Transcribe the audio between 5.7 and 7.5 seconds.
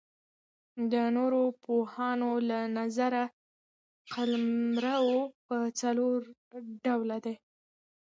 څلور ډوله دئ.